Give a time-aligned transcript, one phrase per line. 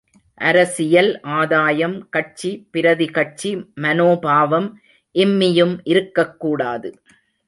[0.41, 3.51] அரசியல் ஆதாயம், கட்சி பிரதி கட்சி
[3.75, 4.69] மனோபாவம்
[5.15, 6.91] இம்மியும் இருக்கக்கூடாது.